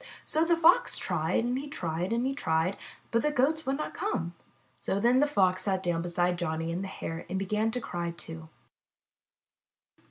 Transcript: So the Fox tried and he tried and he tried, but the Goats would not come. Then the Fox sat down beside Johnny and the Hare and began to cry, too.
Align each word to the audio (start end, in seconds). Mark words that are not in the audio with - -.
So 0.25 0.43
the 0.43 0.57
Fox 0.57 0.97
tried 0.97 1.43
and 1.43 1.59
he 1.59 1.67
tried 1.67 2.11
and 2.11 2.25
he 2.25 2.33
tried, 2.33 2.75
but 3.11 3.21
the 3.21 3.31
Goats 3.31 3.67
would 3.67 3.77
not 3.77 3.93
come. 3.93 4.33
Then 4.87 5.19
the 5.19 5.27
Fox 5.27 5.61
sat 5.61 5.83
down 5.83 6.01
beside 6.01 6.39
Johnny 6.39 6.71
and 6.71 6.83
the 6.83 6.87
Hare 6.87 7.23
and 7.29 7.37
began 7.37 7.69
to 7.69 7.79
cry, 7.79 8.09
too. 8.09 8.49